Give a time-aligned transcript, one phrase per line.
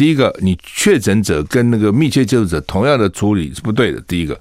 [0.00, 4.00] 第一个，你确诊者跟那个密切接触者同样的处理是不对的。
[4.08, 4.34] 第一个，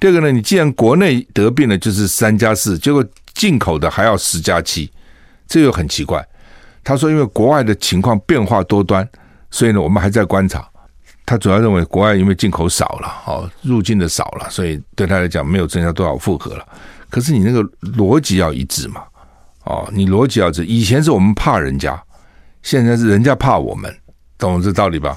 [0.00, 4.90] 第二个呢，你既然国内得病了就是三加四，结果进口的还要十加七，
[5.46, 6.26] 这又很奇怪。
[6.82, 9.08] 他说，因为国外的情况变化多端，
[9.52, 10.68] 所以呢，我们还在观察。
[11.24, 16.66] 他主要认为国外因为进口少了，哦，入境的少了，所以对他来讲没有增加多少负荷了。
[17.08, 17.62] 可是你那个
[17.96, 19.04] 逻辑要一致嘛，
[19.62, 20.66] 哦，你逻辑要一致。
[20.66, 22.02] 以前是我们怕人家，
[22.64, 23.96] 现在是人家怕我们，
[24.38, 25.16] 懂这道理吧？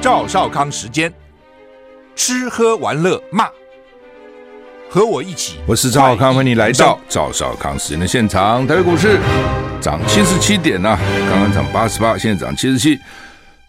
[0.00, 1.12] 赵少康时间，
[2.16, 3.48] 吃喝玩乐骂。
[4.90, 8.66] 和我一起，我是赵少康，欢迎你来到赵少康时间的现场。
[8.66, 9.20] 台北股市
[9.80, 10.98] 涨七十七点呢、啊，
[11.30, 12.98] 刚刚涨八十八，现在涨七十七。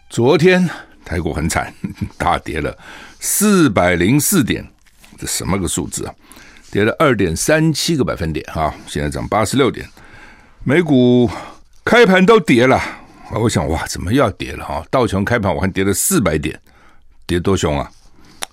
[0.10, 0.68] 昨天
[1.06, 1.72] 台股很惨，
[2.18, 2.76] 大跌了
[3.20, 4.68] 四百零四点，
[5.20, 6.14] 这什么个数字啊？
[6.72, 9.88] 跌了二点三七个百分点哈，现在涨八十六点。
[10.64, 11.30] 美股
[11.84, 12.80] 开盘都跌了，
[13.34, 14.84] 我想哇，怎么又要跌了哈？
[14.92, 16.60] 道琼开盘我还跌了四百点，
[17.26, 17.90] 跌多凶啊？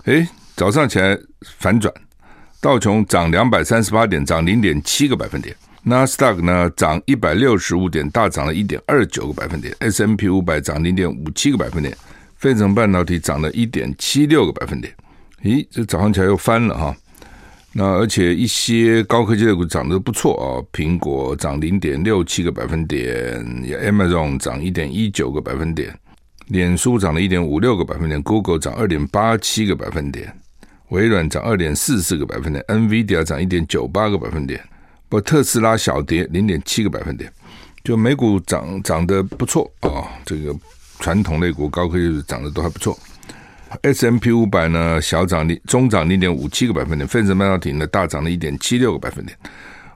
[0.04, 1.18] 诶，早上起来
[1.58, 1.92] 反转。
[2.60, 5.54] 道琼涨两百三十八点，涨零点七个百分点。
[5.82, 9.72] 纳斯达克呢涨一百六十五点，大涨了一点二九个百分点。
[9.80, 11.96] S&P 五百涨零点五七个百分点。
[12.36, 14.92] 费城半导体涨了一点七六个百分点。
[15.42, 16.96] 咦，这早上起来又翻了哈。
[17.78, 23.14] 那而且一些高科技的股涨得不错啊，苹果涨零点六七个百分点
[23.84, 25.94] ，Amazon 涨一点一九个百分点，
[26.46, 30.34] 脸书涨了一点五六个百分点，Google 涨二点八七个百分点。
[30.88, 34.58] 微软涨二点四四个百分点，NVIDIA 涨一点九八个百分点，
[35.10, 37.30] 不特斯拉小跌零点七个百分点，
[37.84, 40.56] 就美股涨涨得不错啊、这个
[40.98, 42.98] 传统类股、高科技涨得都还不错。
[43.82, 49.36] S M P 五百呢小涨零中涨零点五七个百分点，费城半导体呢大涨了一点七六个百分点。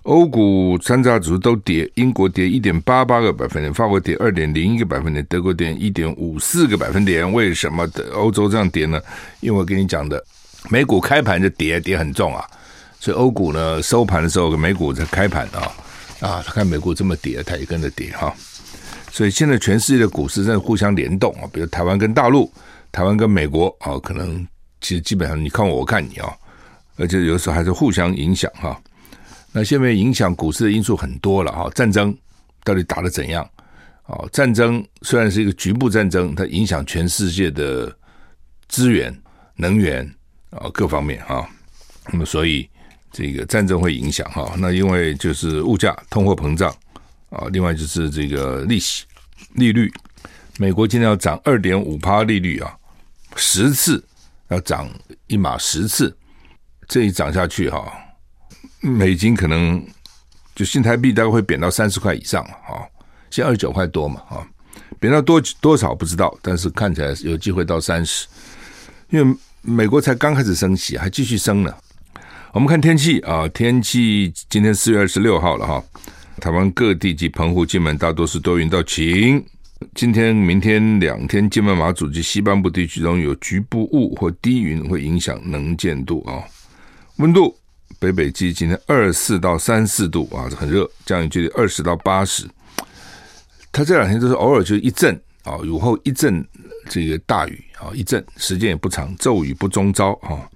[0.02, 7.30] 欧股三大指数都跌，英国跌一点八八个百分点，法国跌二点零一个百分点，德国跌一点五四个百分点。
[7.32, 9.00] 为什么欧洲这样跌呢？
[9.40, 10.22] 因为我跟你讲的。
[10.69, 12.44] 美股开盘就跌，跌很重啊，
[12.98, 15.72] 所以欧股呢收盘的时候，美股在开盘啊
[16.20, 18.30] 啊，他看美股这么跌，它也跟着跌哈。
[19.10, 22.52] 所以现在全世界的股市在互相联动啊，比如台湾跟大陆，
[22.92, 24.46] 台湾跟美国啊，可能
[24.80, 26.32] 其实基本上你看我，我看你啊，
[26.96, 28.80] 而且有时候还是互相影响哈。
[29.52, 32.16] 那现在影响股市的因素很多了哈，战争
[32.64, 33.48] 到底打得怎样？
[34.06, 37.94] 哦，战争虽然是一个局部战争，它影响全世界的
[38.68, 39.16] 资源、
[39.56, 40.08] 能源。
[40.50, 41.48] 啊，各方面哈，
[42.10, 42.68] 那么所以
[43.12, 44.52] 这个战争会影响哈。
[44.58, 46.74] 那因为就是物价、通货膨胀
[47.28, 49.04] 啊，另外就是这个利息、
[49.54, 49.88] 利率。
[50.58, 52.76] 美国今天要涨二点五趴利率啊，
[53.36, 54.02] 十次
[54.48, 54.88] 要涨
[55.26, 56.16] 一码十次，
[56.88, 57.92] 这一涨下去哈，
[58.80, 59.84] 美金可能
[60.54, 62.82] 就新台币大概会贬到三十块以上啊，
[63.30, 64.46] 现在二十九块多嘛啊，
[64.98, 68.26] 贬到多多少不知道，但是看起来有机会到三十，
[69.10, 69.36] 因为。
[69.62, 71.74] 美国才刚开始升息，还继续升呢。
[72.54, 75.84] 我们看天气啊，天气今天四月二十六号了哈。
[76.40, 79.44] 台湾各地及澎湖、金门大多是多云到晴。
[79.94, 86.42] 今天、明天两天，金门、马祖及西半部地区中有局部雾或低云，会影响能见度啊。
[87.16, 87.54] 温度
[87.98, 90.88] 北北基今天二四到三四度啊，很热。
[91.04, 92.48] 降雨距离二十到八十。
[93.72, 96.46] 它这两天都是偶尔就一阵啊，午后一阵。
[96.88, 100.48] 这个大雨啊，一阵时间也不长，骤雨不中招啊。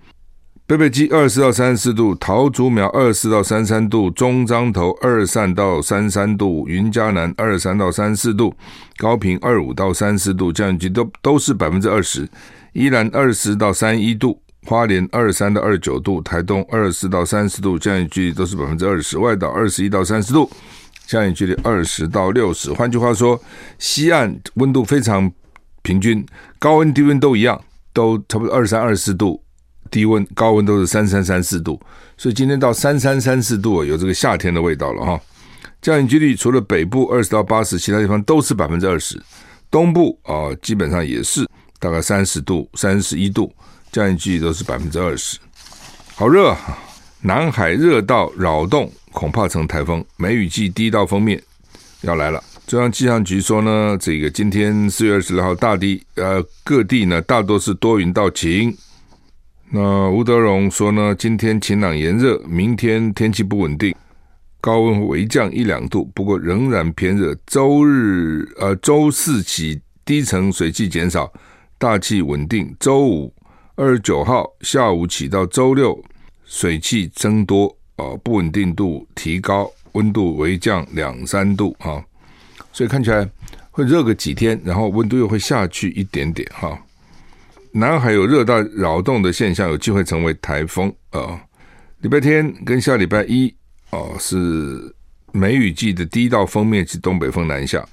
[0.74, 8.52] 北北基二十四到三十四度，桃竹苗二十四到三十三度，中彰投二三到三三度，云嘉南二三到三四度，
[8.96, 12.28] 高屏二五到三四度，降雨区都都是百分之二十。
[12.72, 19.16] 宜兰二十到三一度，花莲二三到二九度，台东二四到三十度，降雨距离都是百分之二十。
[19.16, 20.50] 外岛二十一到三十度，
[21.06, 22.72] 降雨距离二十到六十。
[22.72, 23.40] 换句话说，
[23.78, 25.30] 西岸温度非常。
[25.82, 26.24] 平均
[26.58, 27.60] 高温低温都一样，
[27.92, 29.43] 都差不多二三二四度，
[29.94, 31.80] 低温高温都是三三三四度，
[32.16, 35.20] 所以今天到三三三四度有这个夏天的味道了哈。
[35.80, 39.22] 降雨几率除了北部二十到八十，其他地方都是百分之二十，
[39.70, 41.48] 东部啊基本上也是
[41.78, 43.54] 大概三十度、三十一度，
[43.92, 45.38] 降雨几率都是百分之二十。
[46.16, 46.76] 好热啊！
[47.20, 51.40] 南海热到扰动，恐怕成台风，梅雨季第一道锋面
[52.00, 52.42] 要来了。
[52.66, 58.76] 中央气象局说呢，这个今天四月二十六号，大地呃各地呢大多是多云到晴。
[59.76, 63.92] 那吴德荣说呢，今天晴朗炎热，明天天气不稳定，
[64.60, 67.36] 高温微降一两度，不过仍然偏热。
[67.44, 71.28] 周日呃周四起低层水汽减少，
[71.76, 72.72] 大气稳定。
[72.78, 73.34] 周五
[73.74, 76.00] 二十九号下午起到周六
[76.44, 82.00] 水汽增多，哦，不稳定度提高，温度微降两三度哈、
[82.72, 83.28] 所以看起来
[83.72, 86.78] 会热个几天，然后温度又会下去一点点哈、
[87.76, 91.40] 南海有热带扰动的现象，有机会成为台风啊、哦。
[92.02, 93.52] 礼拜天跟下礼拜一
[93.90, 94.94] 哦，是
[95.32, 97.84] 梅雨季的第一道锋面及东北风南下。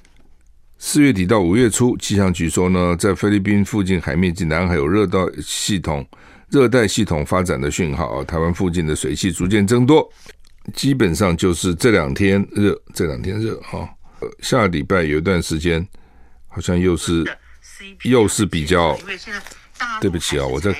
[0.78, 6.06] 四月底到五月初，气象局说呢，在菲律宾附近海面及南海有热带系统。
[6.48, 10.08] 热带系统发展的讯号啊，台湾附近的水汽逐渐增多，
[10.74, 13.88] 基本上就是这两天热，这两天热哈。
[14.38, 15.84] 下礼拜有一段时间，
[16.46, 17.24] 好像又是
[18.04, 18.96] 又是比较。
[20.00, 20.74] 对不起啊，我这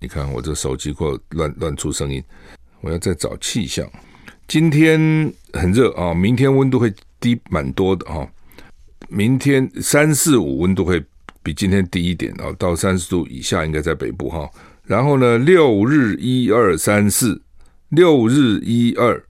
[0.00, 2.22] 你看我这手机给我乱乱出声音，
[2.80, 3.88] 我要再找气象。
[4.46, 5.00] 今天
[5.52, 8.28] 很热啊，明天温度会低蛮多的哈。
[9.08, 11.04] 明天三四五温度会
[11.42, 14.48] 比今天低一点啊，到三十度以下应该在北部哈。
[14.84, 17.42] 然后呢，六日一二三四，
[17.88, 19.20] 六日一二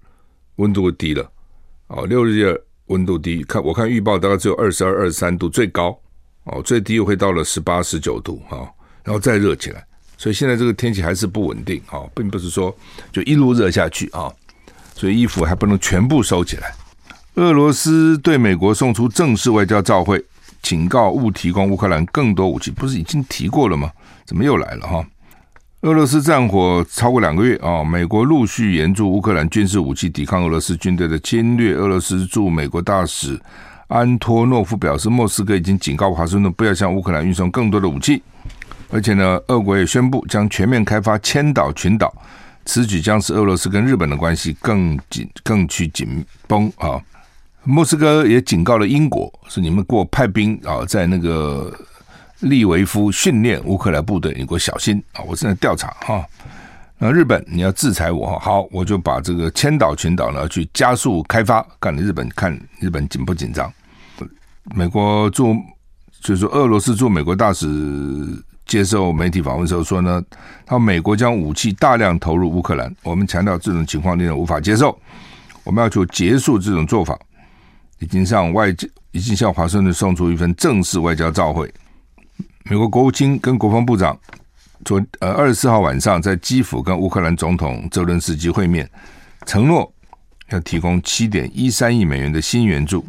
[0.57, 1.31] 温度低了，
[1.87, 5.99] 哦，六日一二温度低，看我看预报大概只有二十二、二十三度，最高
[6.45, 8.69] 哦，最低又会到了十八、十九度哈、哦，
[9.07, 9.83] 然后再热起来，
[10.19, 12.77] 所以现在这个天气还是不稳定啊、并不是说
[13.13, 14.27] 就一路热下去啊、
[14.97, 16.75] 所以衣服还不能全部收起来。
[17.37, 20.25] 俄罗斯对美国送出正式外交照会，
[20.61, 23.93] 警告勿提供乌克兰更多武器，不是已经提过了吗？
[24.25, 25.07] 怎么又来了哈？
[25.83, 31.75] 俄罗斯战火超过两个月啊，美国陆续援助乌克兰军事武器抵抗俄罗斯军队的侵略。
[31.75, 33.39] 俄罗斯驻美国大使
[33.87, 38.21] 安托诺夫表示，莫斯科已经警告华盛顿不要向乌克兰运送更多的武器，
[38.91, 42.13] 而且呢，俄国也宣布将全面开发千岛群岛，
[42.65, 47.01] 此举将使俄罗斯跟日本的关系更紧、更趋紧绷啊。
[47.65, 51.73] 莫斯科也警告了英国，说你们给我派兵啊，在那个。
[52.41, 55.25] 利维夫训练乌克兰部队，你给我小心啊！
[55.27, 56.23] 我正在调查哈。
[56.99, 63.73] 那日本你要制裁我哈，好，我就把这个千岛群岛呢去加速开发，看你日本看日本紧不紧张。
[64.75, 65.57] 美国驻
[66.21, 67.67] 就是说俄罗斯驻美国大使
[68.67, 70.23] 接受媒体访问时候说呢，
[70.67, 74.99] 他美国将武器大量投入乌克兰，我们强调这种情况令人无法接受，
[75.65, 77.19] 我们要求结束这种做法，
[78.01, 78.69] 已经向外
[79.13, 81.73] 已经向华盛顿送出一份正式外交照会。
[82.65, 84.19] 美国国务卿跟国防部长
[84.85, 88.91] 昨呃二十四号晚上在基辅跟乌克兰总统泽伦斯基会面，
[89.47, 89.91] 承诺
[90.51, 93.07] 要提供七点一三亿美元的新援助。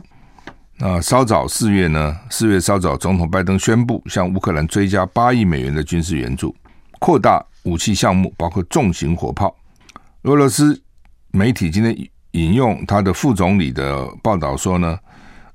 [0.80, 6.56] 那稍早四月呢，四月稍早，总统拜登宣布向乌克兰追加八亿美元的军事援助，
[7.00, 9.56] 扩大武器项目，包括重型火炮。
[10.22, 10.80] 俄罗斯
[11.32, 11.98] 媒体今天
[12.32, 15.00] 引用他的副总理的报道说呢，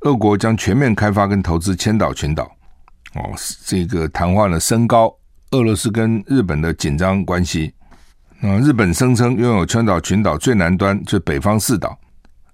[0.01, 2.51] 俄国将全面开发跟投资千岛群岛。
[3.15, 3.31] 哦，
[3.65, 5.15] 这个谈话呢，升高
[5.53, 7.73] 俄罗斯跟日本的紧张关系。
[8.41, 11.97] 那日本声称拥有千岛群岛最南端，就北方四岛，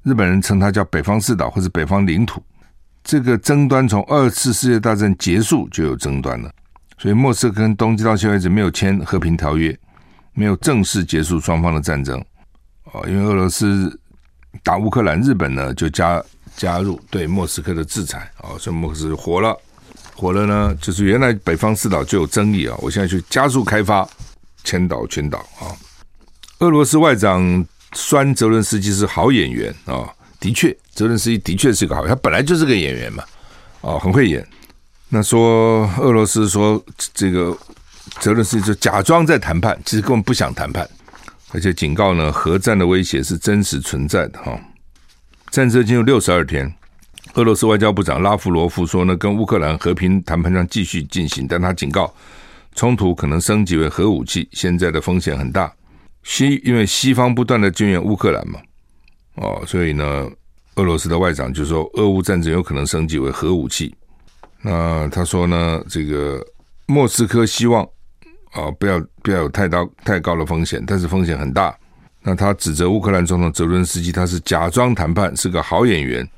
[0.03, 2.43] 日本人称它叫北方四岛或者北方领土。
[3.09, 6.53] 这个争端从二次世界大战结束就有争端了，
[6.99, 9.75] 所以莫斯科跟东京到现在为止没有签和平条约，
[10.35, 12.23] 没有正式结束双方的战争。
[12.93, 13.99] 哦，因为俄罗斯
[14.63, 16.23] 打乌克兰，日本呢就加
[16.55, 18.31] 加入对莫斯科的制裁。
[18.43, 19.59] 哦，所以莫斯科火了。
[20.15, 24.07] 火了呢，就是原来北方四岛就有争议啊，我现在去加速开发
[24.65, 25.73] 千岛群岛啊。
[26.59, 27.65] 俄罗斯外长
[27.95, 33.25] 酸泽伦斯基是好演员啊，的确，泽伦斯基的确是个好，他本来就是个演员嘛，
[33.81, 34.47] 哦，很会演。
[35.09, 36.83] 那说俄罗斯说
[37.15, 37.57] 这个
[38.21, 40.89] 泽伦斯基就假装在谈判，其实根本不想谈判，
[41.53, 44.59] 而且警告呢，核战的威胁是真实存在的哈。
[45.51, 46.73] 战争进入六十二天。
[47.35, 52.13] 俄罗斯外交部长拉夫罗夫说呢，跟乌克兰和平谈判将继续进行，但他警告，
[52.75, 55.73] 冲突可能升级为核武器，现在的风险很大。
[56.23, 58.59] 西因为西方不断的军援乌克兰嘛，
[59.41, 60.29] 哦，所以呢，
[60.77, 63.95] 俄罗斯的外长就说，俄乌战争有可能升级为核武器。
[64.61, 66.45] 那他说呢，这个
[66.87, 67.87] 莫斯科希望
[68.53, 71.77] 啊、不要不要有太高太高的风险，但是风险很大。
[72.23, 76.29] 那他指责乌克兰总统泽伦斯基，他是假装谈判，是个好演员。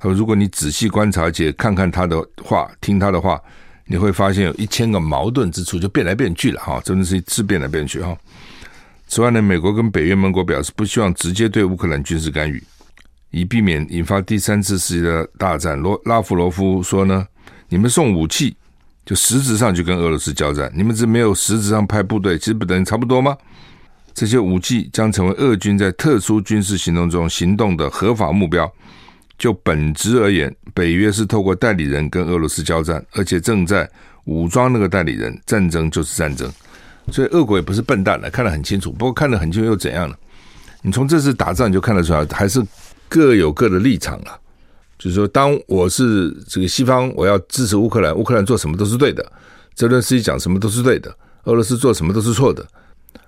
[0.00, 3.40] 他说如果你仔细观察且看看他的话，听他的话，
[3.84, 8.16] 你会发现有一千个矛盾之处，就变来变去了哈，真的是一次变来变去哈。
[9.12, 12.64] 此外呢，美国跟北约盟国表示不希望直接对乌克兰军事干预，
[13.30, 15.78] 以避免引发第三次世界大战。
[15.78, 17.26] 罗拉夫罗夫说呢，
[17.68, 18.56] 你们送武器，
[19.04, 23.36] 就实质上就跟俄罗斯交战，你们这没有实质上派部队，其实不等于差不多吗？
[24.14, 28.72] 这些武器将成为俄军在特殊军事行动中行动的合法目标。
[29.36, 33.86] 就本质而言，北约是透过代理人跟俄罗斯交战，而且正在
[34.24, 35.38] 武装那个代理人。
[35.44, 36.50] 战争就是战争，
[37.10, 38.92] 所以俄国也不是笨蛋了，看得很清楚。
[38.92, 40.14] 不过看得很清楚又怎样呢？
[40.82, 42.62] 你从这次打仗你就看得出来，还是
[43.08, 44.38] 各有各的立场啊。
[44.98, 49.32] 就是说，当我是这个西方，我要支持乌克兰，乌克兰做什么都是对的，
[49.74, 51.12] 泽伦斯基讲什么都是对的，
[51.44, 52.64] 俄罗斯做什么都是错的。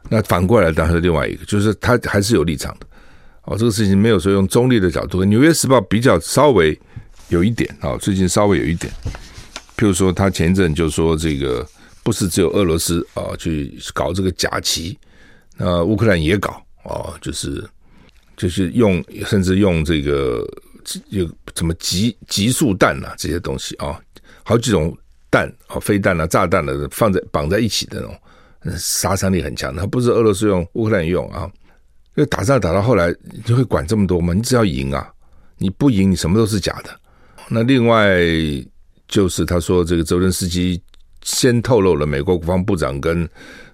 [0.09, 2.87] 那反过来当然是另外一个，就是他还是有立场的。
[3.43, 5.25] 哦，这个事情没有说用中立的角度。
[5.25, 6.79] 纽约时报比较稍微
[7.29, 8.93] 有一点啊，最近稍微有一点，
[9.77, 11.67] 譬如说他前一阵就说这个
[12.05, 14.97] 不是只有俄罗斯啊去搞这个假旗，
[15.57, 17.69] 那乌克兰也搞啊，就是
[18.37, 20.47] 就是用甚至用这个。
[21.09, 23.15] 有什么极极速弹呐、啊？
[23.17, 23.99] 这些东西啊，
[24.43, 24.95] 好几种
[25.31, 29.75] 弹啊，飞弹啊、炸弹的，放在绑在一起的那种，杀伤力很强。
[29.75, 31.51] 它不是俄罗斯用，乌克兰用啊。
[32.17, 33.11] 因为打仗打到后来，
[33.47, 34.35] 你会管这么多吗？
[34.35, 35.11] 你只要赢啊，
[35.57, 36.91] 你不赢，你什么都是假的。
[37.49, 38.19] 那另外
[39.09, 40.79] 就是他说，这个泽伦斯基
[41.25, 43.29] 先透露了美国国防部长跟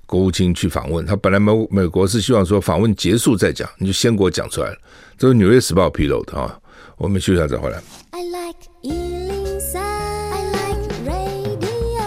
[0.06, 1.04] 国务卿去访问。
[1.04, 4.76] 他本来美美国是希望说访问结束再讲，你就先给我讲出来了。
[5.18, 6.58] 这是《纽约时报》披露的啊。
[6.96, 7.78] 我们休息一下再回来。
[8.10, 12.02] I like 103, I like radio。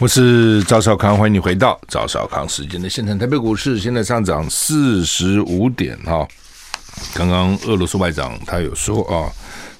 [0.00, 3.18] 我是赵少康，欢迎你回到赵少康时间的现场。
[3.18, 6.26] 台北股市现在上涨四十五点哈。
[7.14, 9.30] 刚刚俄罗斯外长他有说啊，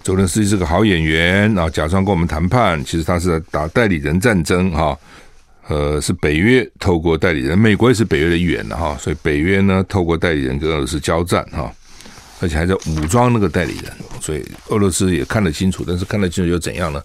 [0.03, 4.99] 泽连斯基是个好演员啊，假装跟我们谈判，其实他是在打代理人战争哈。
[5.69, 11.73] 呃，是北约透过代理人，美国也是北约的一员的哈，所以北约呢透过代理人跟俄罗斯交战哈。
[12.41, 17.01] 而且还在武装那个代理人，所以俄罗斯也看得清楚，但是看得清楚又怎样呢？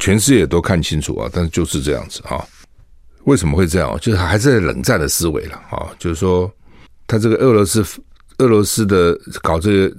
[0.00, 2.44] 全世界都看清楚啊，但是就是这样子啊。
[3.22, 3.96] 为什么会这样？
[4.00, 5.86] 就是还是在冷战的思维了啊。
[5.96, 6.52] 就是说，
[7.06, 7.84] 他这个俄罗斯，
[8.38, 9.96] 俄罗斯的搞这个，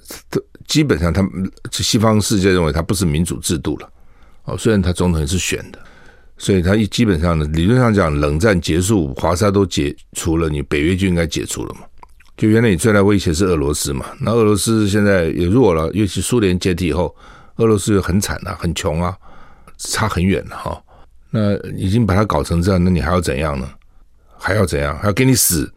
[0.69, 3.89] 基本上他们西方世界认为他不是民主制度了。
[4.45, 5.79] 哦，虽然他总统也是选的，
[6.37, 11.81] 所以他一基本上呢，理论上讲，冷战结束，华沙都解除了，你北约就应该解除了嘛。
[12.37, 14.05] 就原来你最大威胁是俄罗斯嘛？
[14.21, 17.13] 那俄罗斯现在也弱了，尤其苏联解体以后，
[17.57, 19.13] 俄罗斯又很惨啊，很穷啊，
[19.77, 20.81] 差很远了哈。
[21.31, 23.69] 那已经把它搞成这样，那你还要怎样呢？
[24.37, 24.97] 还要怎样？
[24.99, 25.71] 还要给你死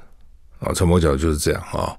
[0.60, 0.72] 啊？
[0.72, 1.92] 陈伯角就是这样啊，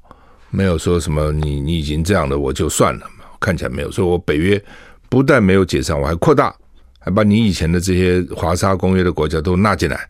[0.53, 3.89] 没有说什么你你已经这样了，我就算了嘛，看起来没有。
[3.89, 4.63] 所以我北约
[5.09, 6.55] 不但没有解散，我还扩大，
[6.99, 10.07] 还把你以前的这些华沙公约的国家都纳进来，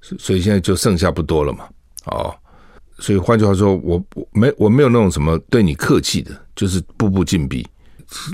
[0.00, 1.68] 所以现在就剩下不多了嘛，
[2.04, 2.32] 哦。
[2.98, 7.66] 所以换句话说，我我没我没有那种什么对你客气的，就是步步紧逼。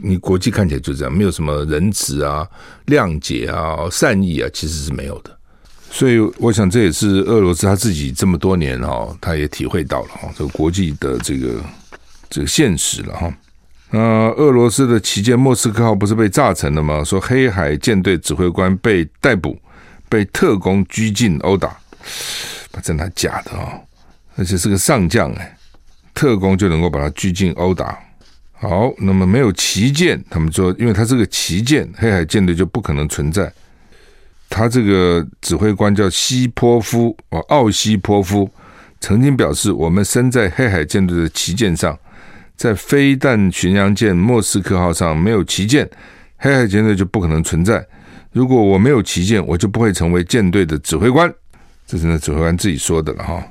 [0.02, 2.46] 你国际看起来就这样，没有什么仁慈啊、
[2.86, 5.37] 谅解啊、善意啊，其实是没有的。
[5.90, 11.62] 所以我想这也是俄罗斯他自己这么多年哈，他也体会到了哈，这个国际的这个
[12.30, 13.32] 这个现实了哈。
[13.90, 13.98] 那
[14.32, 17.02] 俄罗斯的旗舰莫斯科号不是被炸沉了吗？
[17.02, 19.58] 说黑海舰队指挥官被逮捕，
[20.10, 21.74] 被特工拘禁殴打，
[22.82, 23.80] 真的假的啊？
[24.36, 25.56] 而且是个上将哎，
[26.12, 27.98] 特工就能够把他拘禁殴打。
[28.52, 33.50] 好，那么没有旗舰，他们说，因为他是个旗舰，黑海舰队就不可能存在。
[34.50, 38.50] 他这个指挥官叫西波夫哦，奥西波夫
[39.00, 41.96] 曾经表示，我们身在黑海舰队的旗舰上，
[42.56, 45.88] 在飞弹巡洋舰莫斯科号上没有旗舰，
[46.38, 47.86] 黑海舰队就不可能存在。
[48.32, 51.32] 如果我没有旗舰，我就不会成为舰队的指挥官。
[51.86, 53.42] 这是那指挥官自己说的了哈。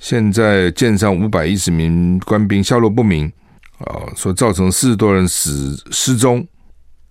[0.00, 3.30] 现在舰上五百一十名官兵下落不明，
[3.78, 6.46] 啊，说造成四十多人死失踪。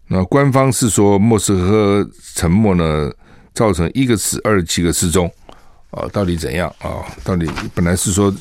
[0.07, 3.11] 那官方是说莫斯科沉没呢，
[3.53, 5.31] 造成一个死，二十七个失踪。
[5.91, 7.03] 啊，到底怎样啊？
[7.23, 8.33] 到底本来是说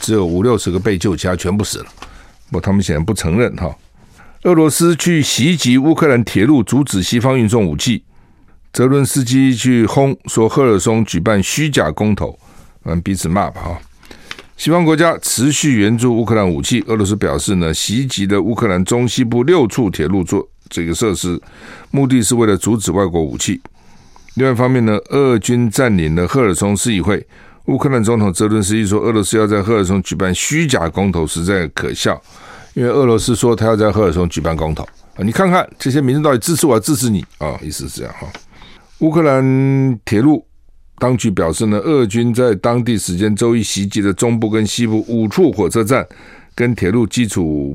[0.00, 1.86] 只有五六十个被救，其他全部死了。
[2.50, 3.74] 不他们显然不承认哈。
[4.42, 8.02] 俄罗斯去袭击乌克兰铁路，阻止西方运送武器。
[8.72, 12.38] 泽伦斯基去轰说赫尔松举办虚假公投，
[12.84, 13.78] 嗯，彼此骂吧哈。
[14.56, 21.38] 西方国家持续援助乌克兰武器，俄罗斯表示呢，袭击了乌克兰中西部六处铁路做这个设施，
[21.90, 23.60] 目的是为了阻止外国武器。
[24.36, 27.26] 另外一方面呢，俄军占领了赫尔松市议会，
[27.66, 32.18] 乌克兰总统泽伦斯基说，俄罗斯要在赫尔松举办虚假公投，实在可笑，
[32.74, 38.26] 因为俄罗斯说他要在赫尔松举办公投啊，你看看这些民众到底支持我，支持你啊，意思是这样哈。
[39.00, 40.46] 乌克兰铁路。
[41.00, 46.06] 当局表示呢，俄军在当地时间周一袭击了中部跟西部五处火车站
[46.54, 47.74] 跟铁路基础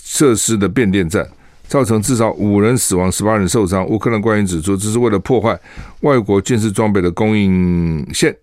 [0.00, 1.26] 设施的变电站，
[1.72, 3.82] 造成至少五人死亡、十八人受伤。
[3.86, 5.58] 乌克兰官员指出，这是为了破坏
[6.00, 8.36] 外国军事装备的供应线。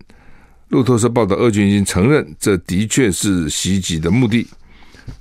[0.70, 4.44] 路透社报道，俄军已经承认这的确是袭击的目的。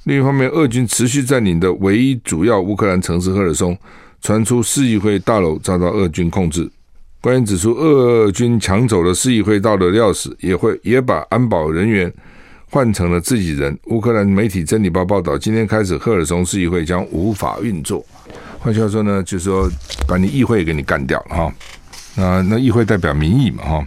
[0.05, 3.77] 另一方面，俄军持续占领的唯一主要乌克兰城市赫尔松，
[4.23, 6.67] 传出市议会大楼遭到俄军控制。
[7.21, 12.11] 官员指出，俄军抢走了市议会道的钥匙，也会也把安保人员
[12.69, 13.77] 换成了自己人。
[13.85, 18.05] 乌克兰媒体《真理报》报道，今天开始，赫尔松市议会将无法运作。
[18.59, 19.69] 换句话说呢，就是说
[20.07, 21.53] 把你议会给你干掉了哈。
[22.15, 23.85] 那那议会代表民意嘛哈。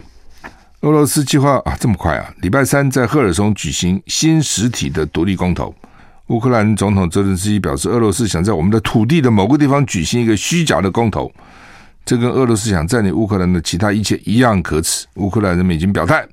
[0.81, 5.73] 俄罗斯计划啊这么快啊，礼拜三在赫尔松举行新实体的独立公投。
[6.27, 11.31] 乌克兰总统泽连斯基表示，俄罗斯想在我们的土地的某个地方举行一个虚假的公投，
[12.03, 15.05] 这跟俄罗斯想占领乌克兰的其他一切一样可耻。
[15.15, 16.25] 乌克兰人民已经表态，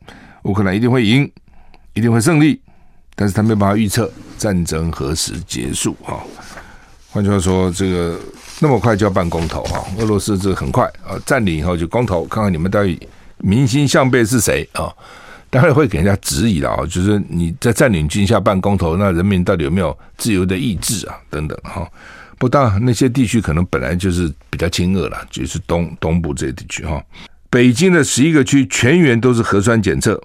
[0.44, 1.30] 乌克兰一定会赢，
[2.00, 2.58] 一定会胜利，
[3.14, 6.16] 但是他没办法预测战争何时结束啊。
[7.10, 8.18] 换句话说，这个
[8.58, 9.84] 那么快就要办公投啊？
[9.98, 12.98] 俄罗斯这个很快啊，占领以后就公投，看看你们到底
[13.36, 14.90] 民心向背是谁啊？
[15.50, 21.14] 当然会给人家质疑了啊，就是你在占领军下办公投，那人民到底有没有自由的意志啊？
[21.28, 21.86] 等等哈。
[22.38, 26.98] 不，当然那些地区可能本来就是比较亲俄了，就是东东部这些地区哈。
[27.50, 30.18] 北京的十一个区全员都是核酸检测。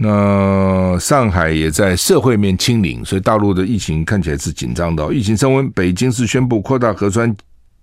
[0.00, 5.12] 那上海也在社会面清零，所以大陆的疫情看起来是紧张的。
[5.12, 7.34] 疫情升温，北京市宣布扩大核酸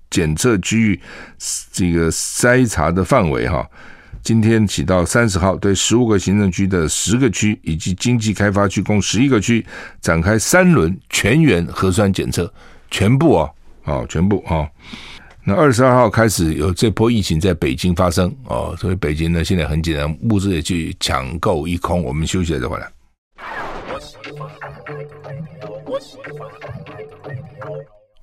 [0.10, 1.00] 检测区域
[1.74, 3.67] 这个筛查的范围哈。
[4.24, 9.63] 今天起到三十号，对十五个行政区的十个区以及经济开发区共十一个区
[10.01, 12.51] 展开三轮全员核酸检测，
[12.89, 13.51] 全部哦，
[13.84, 14.67] 哦，全部哦。
[15.48, 22.02] 那二十二号开始有这波疫情在北京发生哦，所以北京呢现在很紧张，物资也去抢购一空。
[22.02, 22.92] 我们休息了再回来。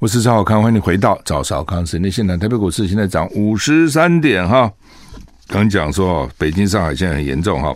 [0.00, 2.36] 我是赵少康，欢迎你回到赵少康时间现场。
[2.36, 4.68] 台北股市现在涨五十三点哈。
[5.46, 7.72] 刚讲说北京、上海现在很严重哈。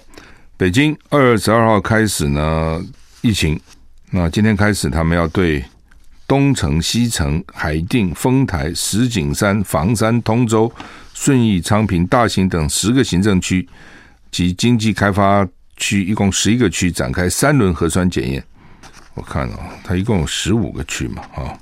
[0.57, 2.85] 北京二十二号开始呢
[3.21, 3.61] 疫情，
[4.11, 5.65] 那今天开始他们要对。
[6.27, 10.71] 东城、西城、海淀、丰台、石景山、房山、通州、
[11.15, 13.69] 顺义、昌平、大兴等十个行政区
[14.31, 18.45] 及经济开发区，一共十一个区展开三轮核酸检验。
[19.15, 21.57] 我看哦，它一共有十五个区嘛，啊，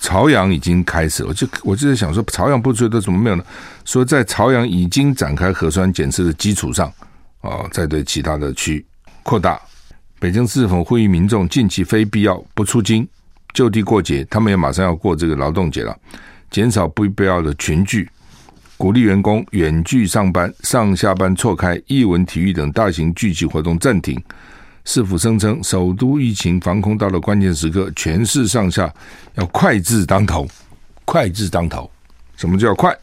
[0.00, 3.44] 朝阳已经开始，我就我就在想说，朝阳不知道怎么没有呢？
[3.84, 6.92] 说在朝阳已经展开核酸检测的基础上，
[7.40, 8.84] 啊，再对其他的区
[9.22, 9.60] 扩大。
[10.18, 13.08] 北京市府呼吁民众近期非必要不出京。
[13.58, 15.92] 就地过节，他们也马上要过这个劳动节了，
[16.48, 18.08] 减少不必要的群聚，
[18.76, 24.16] 鼓励员工远距上班，上下班错开，艺文、体育等大型聚集活动暂停。
[24.84, 28.88] 市府声称，首都疫情防控到了关键时刻，全市上下
[29.34, 30.46] 要快字当头，
[31.04, 31.90] 快字当头。
[32.36, 32.96] 什么叫快？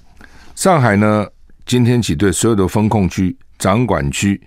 [0.55, 1.27] 上海呢，
[1.65, 4.39] 今天起对所有的封控区、掌管区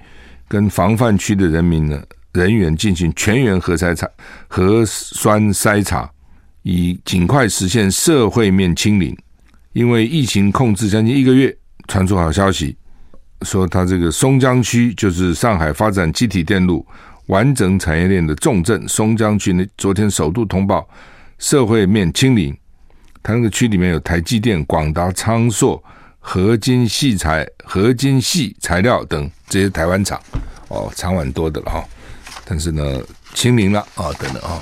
[0.49, 2.03] 跟防范区的人民呢。
[2.39, 4.09] 人员进行全员核筛查、
[4.47, 6.09] 核酸筛查，
[6.63, 9.17] 以尽快实现社会面清零。
[9.73, 11.55] 因为疫情控制将近一个月，
[11.89, 12.77] 传出好消息，
[13.43, 16.85] 说他这个松江区就是上海发展集体电路
[17.27, 18.89] 完整产业链的重镇。
[18.89, 20.89] 松江区呢，昨天首度通报
[21.39, 22.57] 社会面清零，
[23.23, 25.83] 他那个区里面有台积电、广达、昌硕、
[26.19, 30.21] 合金细材、合金矽材料等这些台湾厂，
[30.69, 31.85] 哦，厂蛮多的了哈。
[32.51, 33.03] 但是呢，
[33.35, 34.59] 清零了啊，等等啊，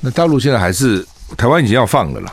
[0.00, 1.06] 那大陆现在还是
[1.36, 2.32] 台湾已经要放了啦，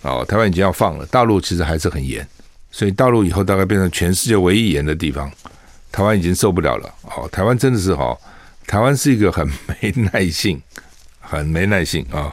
[0.00, 2.26] 哦，台湾已经要放了，大陆其实还是很严，
[2.70, 5.30] 所以大陆以后大概变成全世界唯一严的地方，
[5.92, 8.18] 台湾已经受不了了，哦，台湾真的是哦，
[8.66, 10.58] 台湾是一个很没耐性，
[11.20, 12.32] 很没耐性啊，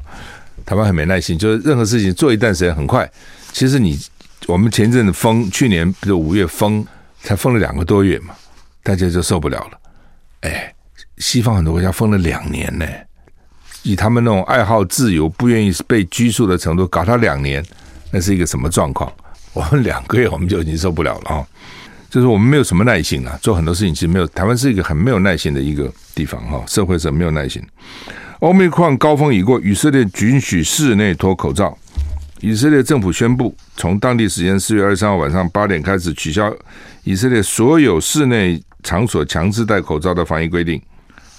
[0.66, 3.12] 台湾很没耐性，就是任何事情做一段时间很快，
[3.52, 4.00] 其实你
[4.48, 6.88] 我们前阵子封，去年比如五月封，
[7.22, 8.34] 才封了两个多月嘛，
[8.82, 9.80] 大家就受不了了，
[10.40, 10.74] 哎。
[11.20, 12.86] 西方很多国家封了两年呢，
[13.84, 17.64] 以他们那种爱好自由、不愿意被拘束的程度，搞他两年，
[18.12, 19.12] 那是一个什么状况？
[19.54, 21.46] 我们两个月我们就已经受不了了啊！
[22.10, 24.26] 就是我们没有什么耐心啊，做很多事情其实没有。
[24.28, 27.62] 台湾是一个很没有耐心的一个地方哈，社会是没有耐心。
[28.40, 31.78] 欧美矿高峰已过，以色列允许室内脱口罩。
[32.42, 36.50] 以色列政府宣布，从当地时间四月二十三号晚上八点开始，取消
[37.04, 40.82] 以色列所有室内场所强制戴口罩的防疫规定。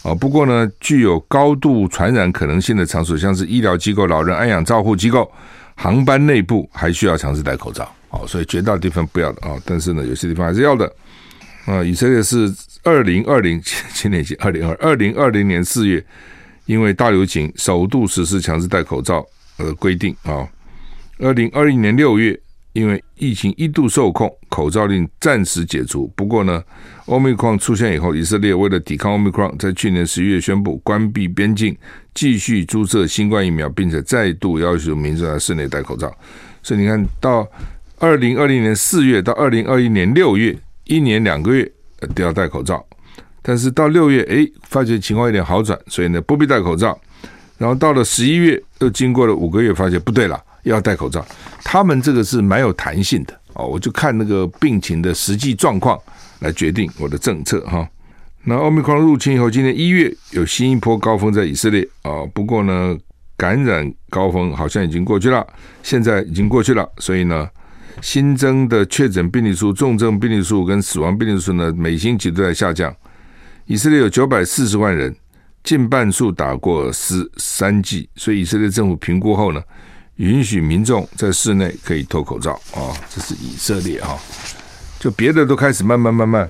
[0.03, 5.31] 哦，不过呢，具有高度传染可能性的场所，像是医疗机构、老人安养照护机构、
[5.75, 7.87] 航班内部，还需要强制戴口罩。
[8.09, 10.91] 哦，所以绝大地方不要的啊，但是呢，有些地方还是要的。
[11.67, 12.51] 啊，以色列是
[12.83, 13.61] 二零二零
[13.93, 16.03] 前年二零二二零二零年四月，
[16.65, 19.25] 因为大流行，首度实施强制戴口罩
[19.59, 20.49] 的规定啊。
[21.19, 22.41] 二零二一年六月。
[22.73, 26.07] 因为疫情一度受控，口罩令暂时解除。
[26.15, 26.63] 不过呢
[27.07, 31.77] ，Omicron 出现以后，以色列为了抵抗 Omicron，在去年十一月宣布关闭边境，
[32.15, 36.15] 继续注射新冠疫苗，并且再度要求民众在室内戴口罩。
[36.63, 37.47] 所以你看到
[37.99, 41.71] 二零二零年四月到二零二一年六月，一年两个月
[42.15, 42.85] 都要戴口罩。
[43.43, 46.97] 但是到六月，哎，发觉情况有点好转，所以呢不必戴口罩。
[47.59, 51.25] 然后到了十一月，又经过了五个月，发觉不对了，要戴口罩。
[51.65, 55.99] 他们这个是蛮有弹性的哦，我就看那个病情的实际状况
[56.41, 57.89] 来决定我的政策哈。
[58.45, 62.97] 那奥密克戎入侵以后，今年一月有新一波高峰在以色列啊，不过呢，
[63.37, 65.47] 感染高峰好像已经过去了，
[65.83, 67.49] 现在已经过去了，所以呢。
[68.01, 72.95] 新增的确诊病例数、重症病例数跟死亡病例数呢，每星期都在下降。
[73.67, 75.15] 以色列有九百四十万人，
[75.63, 79.63] 近半数打过十三剂，所以以色列政府评估后呢，
[80.21, 84.19] 允许民众在室内可以脱口罩啊、这是以色列哈，
[84.99, 86.49] 就别的都开始慢慢慢慢，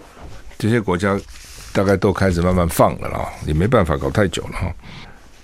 [0.58, 1.16] 这些国家
[1.72, 4.74] 大概都开始慢慢放了啦，也没办法搞太久了哈。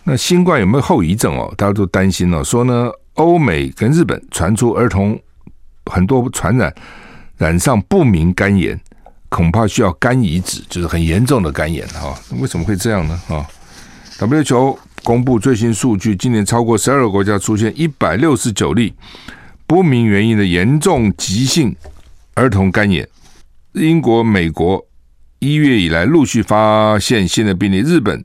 [0.02, 1.54] 那新冠有没有后遗症哦？
[1.56, 5.18] 大家都担心哦，说呢，欧美跟日本传出儿童。
[5.88, 6.74] 很多传染
[7.36, 8.76] 染上不明肝炎，
[9.28, 12.12] 恐怕需要肝移植，就是很严重的肝炎哈。
[12.40, 13.22] 为什么会这样呢？
[13.28, 13.46] 啊
[14.18, 14.76] ，WHO
[15.06, 18.92] 公布最新数据，今年超过十二个国家出现一百六十九例
[19.64, 21.72] 不明原因的严重急性
[22.34, 23.08] 儿童肝炎。
[23.74, 24.84] 英国、美国
[25.38, 28.24] 一月以来陆续发现新的病例，日本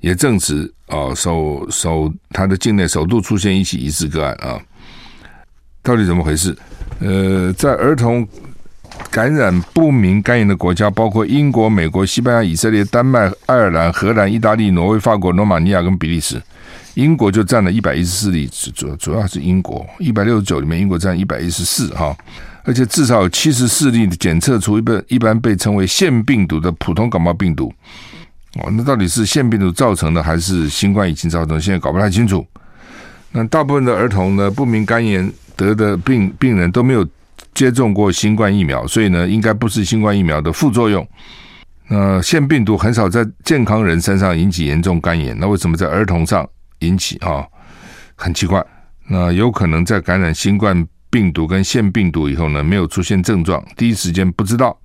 [0.00, 4.60] 也证实啊，首首它的境内首度出现一起疑似个案啊，
[5.80, 6.56] 到底怎么回事？
[6.98, 8.26] 呃，在儿童
[9.10, 16.40] 感染不明肝炎的国家，包括英国、美国、西班牙、以色列、丹麦、爱尔兰、荷兰、意大利、挪威、法国、罗马尼亚跟比利时。
[16.94, 22.16] 英国就占了一百一十四例，主主要是英国一百六十九里面，英国占一百一十四哈，
[22.64, 27.72] 而且至少有七十四例的检测出一般一般被称为腺病毒的普通感冒病毒。
[28.60, 31.60] 哦，那到底是腺病毒造成的，还是新冠疫情造成的？
[31.60, 32.46] 现在搞不太清楚。
[33.32, 35.32] 那大部分的儿童呢，不明肝炎。
[35.56, 37.02] 得的病病人都没有
[37.56, 41.04] 接种过新冠疫苗，所以呢，应该不是新冠疫苗的副作用。
[41.88, 46.46] 那腺病毒很少在健康人身上引起严重肝炎，那为什么在儿童上
[46.80, 47.46] 引起啊？
[48.14, 48.62] 很奇怪。
[49.08, 54.78] 那有可能在感染新冠病毒跟腺病毒以后呢，没有出现症状，第一时间不知道。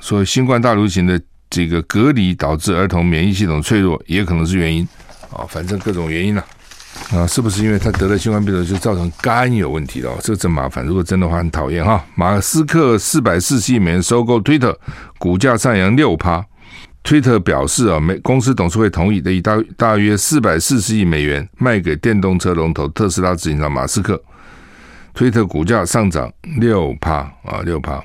[0.00, 4.86] 所以新冠大流行的这个隔离导致儿童免疫系统脆弱，也可能是原因
[5.32, 5.44] 啊。
[5.48, 6.40] 反正各种原因了。
[6.40, 6.46] 啊，
[7.12, 10.10] 啊是不是因为他得了新冠病毒就造成肝有问题了？
[10.20, 10.84] 这真麻烦。
[10.84, 12.04] 如果真的话，很讨厌哈。
[12.14, 14.74] 马斯克四百四十亿美元收购 Twitter，
[15.18, 16.44] 股价上扬六趴。
[17.04, 24.20] Twitter 表示啊，美公司董事会同意的，以大大约四百四十亿美元卖给电动车龙头特斯拉执行长马斯克。
[25.14, 28.02] Twitter 股价上涨六趴啊，六趴。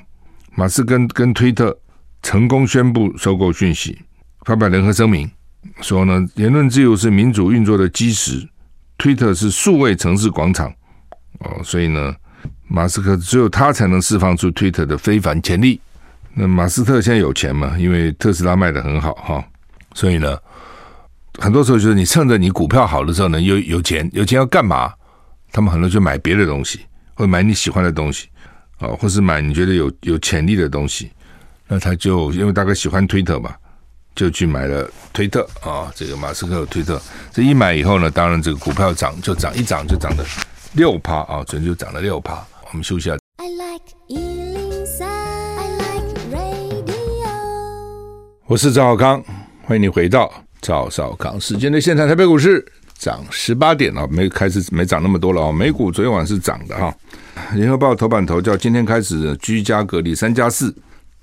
[0.54, 1.74] 马斯跟跟 Twitter
[2.22, 3.98] 成功宣布收购讯息，
[4.44, 5.28] 发表联合声明
[5.80, 8.48] 说呢，言论自由是民主运作的基石。
[9.02, 10.72] 推特是数位城市广场
[11.40, 12.14] 哦，所以呢，
[12.68, 15.80] 马斯克只有他才能释放出推特的非凡潜力。
[16.34, 17.76] 那马斯克现在有钱嘛？
[17.76, 19.44] 因为特斯拉卖的很好哈，
[19.92, 20.38] 所以呢，
[21.40, 24.92] 很多时候就是你趁着你股票好的时候呢，有有钱，有钱要干嘛？
[25.50, 28.28] 他们很多就买别的东西，或买你喜欢的东西
[28.78, 31.10] 啊，或是买你觉得有有潜力的东西。
[31.66, 33.52] 那他就因为大概喜欢推特嘛。
[34.14, 37.00] 就去买了推特啊，这个马斯克的推特，
[37.32, 40.24] 这一买以后呢，当然这个股票涨就涨，一涨就涨了
[40.74, 42.44] 六趴啊，准就涨了六趴。
[42.70, 43.18] 我们休息一下。
[43.36, 47.28] I like 103, I like radio。
[48.46, 49.22] 我是赵少康，
[49.64, 52.06] 欢迎你回到赵少康时间的现场。
[52.06, 52.64] 台北股市
[52.98, 55.52] 涨十八点了，没开始没涨那么多了啊。
[55.52, 56.94] 美股昨天晚上是涨的哈。
[57.54, 60.74] 联合报头版头叫今天开始居家隔离三加四。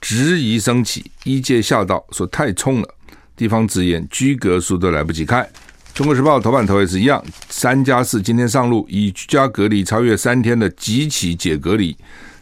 [0.02, 2.96] 质疑升起，医界吓到说太冲了。
[3.36, 5.48] 地方直言居隔书都来不及开。
[5.94, 11.98] 中国时报头版头也是一样，三加四今天上路，以居家隔离超越三天的集体解隔离，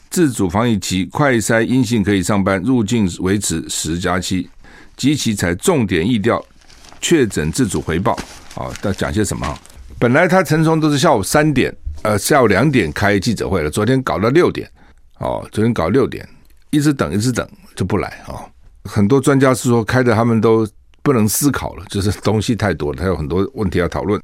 [0.09, 4.49] 自主防疫期快筛阴性可以上班，入境维持十加七。
[4.95, 6.43] 集体采重点疫调，
[6.99, 8.13] 确诊自主回报。
[8.55, 9.59] 啊，要讲些什么？
[9.99, 14.69] 本来他陈松都是下午三点，呃，下午两点开记者会了，昨天搞到六点。
[15.19, 16.27] 哦，昨天搞六点。
[16.69, 18.45] 一直等，一直等就不来啊！
[18.83, 20.67] 很多专家是说开的，他们都
[21.01, 24.21] 不能思考了，就是东西太多了，他有很多问题要讨论。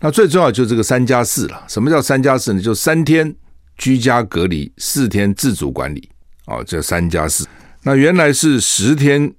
[0.00, 1.64] 那最重要就是这个三加四了。
[1.68, 2.62] 什么叫三加四呢？
[2.62, 3.34] 就三天
[3.76, 6.08] 居家隔离，四天自主管理
[6.46, 7.46] 哦，这三加四。
[7.82, 9.32] 那原来是十天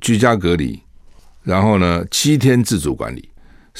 [0.00, 0.82] 居家隔离，
[1.42, 3.30] 然后呢七天自主管理，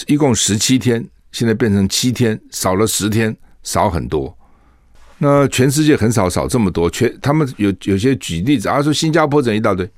[0.07, 4.37] 一共十七天，现在变成七天，少了十天，少很多。
[5.24, 9.88] 那全世界很少少这么多，全他们有有些举例子，啊说新加坡整一大堆，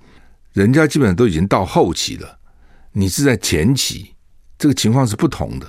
[0.52, 2.38] 人家基本上都已经到后期了，
[2.92, 4.12] 你是在前期，
[4.58, 5.66] 这个情况是不同的。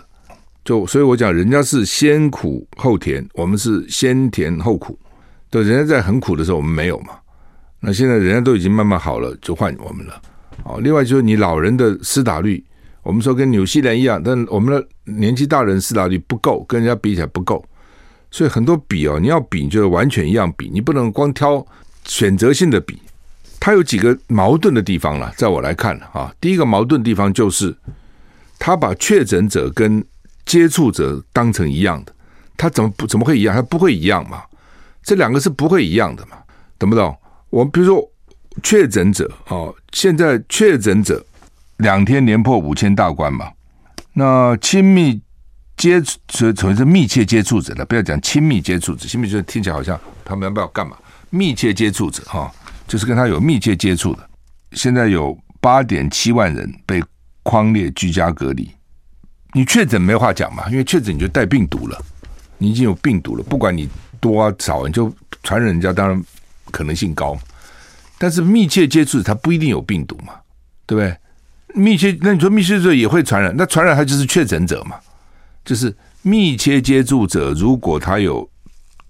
[0.65, 4.99] 就所以我讲，人家是先苦后甜，我们是先甜后苦。
[5.49, 7.11] 对，人家在很苦的时候，我们没有嘛。
[7.79, 10.21] 那现在人家都已经慢慢好了，就换我们了。
[10.65, 12.61] 哦，另外就是你老人的施打率，
[13.03, 17.63] 我们说跟纽西兰一样，但我们的年纪大人施打率不够，跟人家比起来不够，
[18.35, 21.65] 所以很多比哦，你要比就是完全一样比，你不能光挑
[22.03, 23.01] 选择性的比。
[23.61, 27.73] 它有几个矛盾的地方了，在我来看啊，第一个矛盾地方就是，
[28.59, 30.03] 他把确诊者跟
[30.45, 32.13] 接触者当成一样的，
[32.57, 33.55] 他怎么不怎么会一样？
[33.55, 34.43] 他不会一样嘛？
[35.01, 36.35] 这两个是不会一样的嘛？
[36.77, 37.17] 懂不懂？
[37.49, 38.11] 我们比如说。
[38.63, 41.21] 确诊者哦，现在确诊者
[41.79, 43.51] 两天连破五千大关嘛。
[44.13, 45.19] 那亲密
[45.77, 50.95] 接触，所谓是密切接触者的，不要讲亲密接触者，亲密就听起来好像他们要不要干嘛？
[51.29, 52.51] 密切接触者哈，
[52.87, 54.29] 就是跟他有密切接触的。
[54.71, 57.03] 现在有八点七万人被
[57.43, 58.69] 框列居家隔离。
[59.53, 60.69] 你确诊没话讲嘛？
[60.69, 62.01] 因为确诊你就带病毒了，
[62.57, 66.23] 你已经有病毒了，不管你多少，你就传染人家，当然
[66.71, 67.37] 可能性高。
[68.17, 70.33] 但是密切接触者他不一定有病毒嘛，
[70.85, 71.17] 对不对？
[71.73, 74.97] 密切，那你说密切者也会传染，那传染他就是确诊者嘛？
[75.65, 78.49] 就是密切接触者，如果他有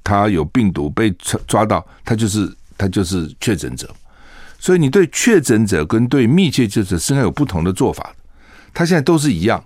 [0.04, 1.12] 他有病毒被
[1.46, 3.88] 抓到，他就是他就是确诊者。
[4.58, 8.16] 所以你对确诊者跟对密切接触者是有不同的做法。
[8.74, 9.64] 他现在都是一样，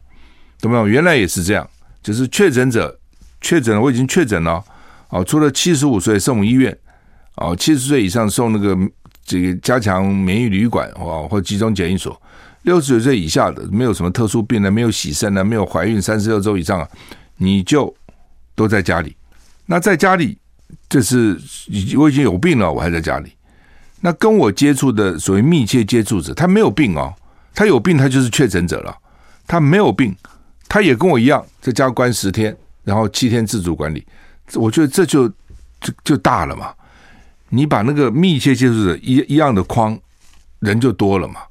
[0.59, 0.89] 懂不懂？
[0.89, 1.65] 原来也是这样，
[2.03, 2.99] 就是确诊者
[3.39, 4.61] 确诊了，我已经确诊了
[5.09, 6.77] 哦，除了七十五岁送医院
[7.35, 8.77] 哦，七十岁以上送那个。
[9.25, 12.19] 这个加强免疫旅馆哦或集中检疫所，
[12.63, 16.87] 六十九岁以下的没有什么特殊病的，没有喜肾呢，没有怀孕三十六周以上啊，
[17.37, 17.93] 你就
[18.55, 19.15] 都在家里。
[19.65, 20.37] 那在家里，
[20.89, 21.39] 这是
[21.97, 23.31] 我已经有病了，我还在家里。
[24.01, 27.13] 那跟我接触的所谓密切接触者，他没有病哦，
[27.53, 28.95] 他有病他就是确诊者了。
[29.45, 30.15] 他没有病，
[30.67, 34.05] 他也跟我一样在家关十天，然后七天自主管理。
[34.53, 35.27] 我觉得这就
[35.81, 36.73] 就就大了嘛。
[37.49, 39.97] 你把那个密切接触者一一样的框，
[40.59, 41.41] 人就多了嘛。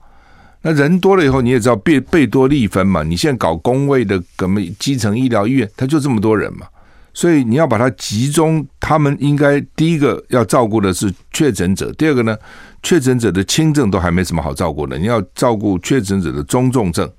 [0.62, 3.02] 那人多了以后，你也知道贝贝多利分嘛。
[3.02, 6.66] 你现在搞公卫的，什么基层医疗医院，他就这么多人嘛。
[7.14, 12.36] 所以你要把它集中，他们应该第一个要照顾的是确诊者，第二个呢，
[12.82, 17.10] 确诊者的轻症都还没什么好照顾的，你要照顾确诊者的中重症。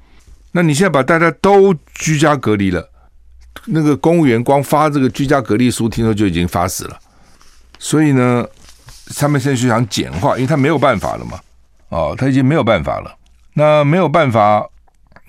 [0.51, 2.87] 那你现在把大家都居家隔离了，
[3.65, 6.97] 那个公务员光发这个居家隔离书，听说就已经发死了。
[7.77, 8.45] 所以呢。
[9.17, 11.39] 他们现在就想简化，因为他没有办法了嘛，
[11.89, 13.11] 哦，他已经没有办法了。
[13.59, 14.65] 那没有办法，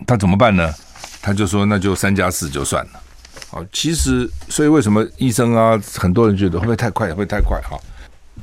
[0.06, 0.72] 他怎么办呢？
[1.20, 2.90] 他就说那就三加四就算了。
[3.50, 7.08] 哦，其实所以为什么医生啊，很多人觉得会不会太快？
[7.08, 7.60] 会不会太快？
[7.62, 7.76] 哈，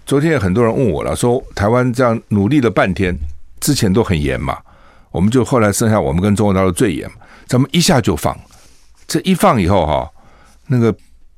[0.06, 3.17] 昨天也很多人问我了，说台湾这样努力了半天，
[3.62, 4.58] 之前都很严嘛，
[5.10, 7.10] 我们就后来剩下我们跟中国大陆最严，
[7.45, 8.38] 咱们一下就放，
[9.08, 10.12] 这一放以后哈，
[10.65, 10.93] 那个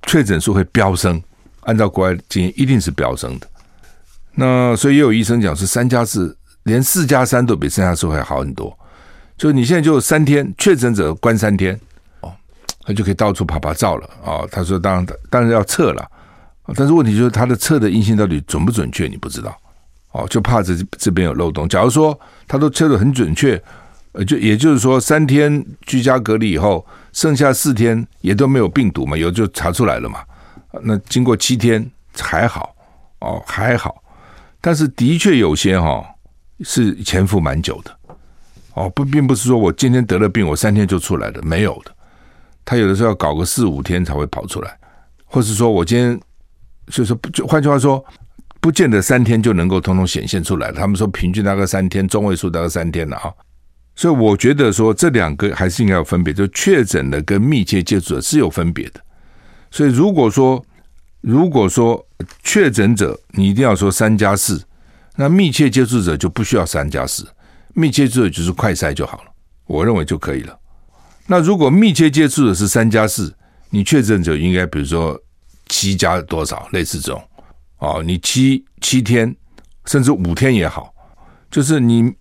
[0.07, 1.21] 确诊数会飙升，
[1.61, 3.47] 按照国外经验，一定是飙升的。
[4.33, 8.77] 那所以也有医生讲是三加四，连四加三都比三加四还好很多。
[9.37, 11.79] 就你现在就三天确诊者关三天
[12.19, 12.31] 哦，
[12.81, 14.43] 他就可以到处趴趴走了啊。
[14.51, 16.05] 他说当然当然要测了，
[16.75, 19.57] 但是问题就是他的测的阴性到底准不准确，你不知道
[20.11, 21.69] 哦，就怕这这边有漏洞。
[21.69, 23.61] 假如说他都测得很准确，
[24.11, 30.19] 呃，就也就是说三天居家隔离以后，剩下四天也都没有病毒嘛，有就查出来了嘛。
[30.83, 32.75] 那经过七天还好
[33.19, 34.03] 哦，还好。
[34.59, 36.03] 但是的确有些哈
[36.61, 37.97] 是潜伏蛮久的
[38.73, 41.91] 哦，不，并不是说我今天得了病，我三天就出来的，没有的。
[42.63, 44.77] 他有的时候要搞个四五天才会跑出来，
[45.25, 46.19] 或是说我今天
[46.87, 48.03] 就是就换句话说，
[48.61, 50.71] 不见得三天就能够通通显现出来。
[50.71, 53.33] 他们说平均大概三天，中位数大概三天了啊。
[53.95, 59.01] 所以我觉得说这两个还是应该有分别，就确诊的跟密切接触者是有分别的。
[59.71, 60.63] 所以如果说
[61.21, 62.05] 如果说
[62.43, 64.61] 确诊者，你一定要说三加四，
[65.21, 67.27] 那密切接触者就不需要三加四，
[67.73, 69.31] 密切接触者就是快筛就好了，
[69.65, 70.57] 我认为就可以了。
[71.27, 73.35] 那如果密切接触者是三加四，
[73.69, 75.21] 你确诊者应该比如说
[75.67, 77.21] 七加多少，类似这种
[77.79, 79.35] 哦，你七七天
[79.87, 80.93] 甚至五天也好，
[81.51, 82.13] 就是你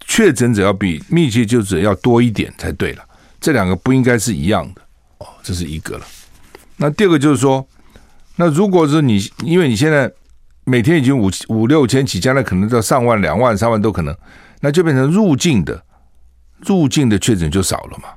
[0.00, 3.04] 确诊者要比密切接触者要多一点才对了，
[3.40, 4.82] 这两个不应该是一样的
[5.18, 6.04] 哦，这是一个了。
[6.76, 7.64] 那第二个就是说。
[8.36, 10.10] 那如果是你，因为你现在
[10.64, 14.16] 每天已经五五六千起，将来可能到上万、两万、三万都可能，
[14.60, 15.82] 那就变成入境的
[16.60, 18.08] 入境的确诊就少了嘛？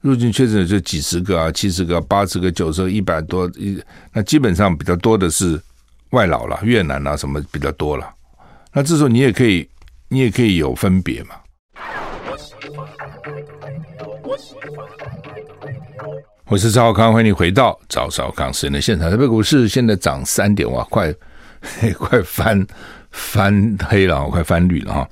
[0.00, 3.82] 入境确诊就几十个啊、七十个、八十个、九十个、一百多，一
[4.12, 5.60] 那基本上比较多的是
[6.10, 8.08] 外劳了，越南啊什么比较多了。
[8.72, 9.68] 那这时候你也可以，
[10.08, 11.30] 你也可以有分别嘛。
[16.46, 19.10] 我是赵少康，欢迎你回到赵少康时间的现场。
[19.10, 21.12] 台北股市现在涨三点，哇，快
[21.60, 22.66] 嘿快翻
[23.10, 25.08] 翻黑了，快翻绿了哈。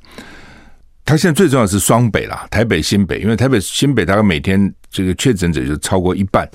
[1.04, 6.48] 他现在最重要的是双北啦，台北、新北，因为台北、新北大概每天这个确诊者就超过一半，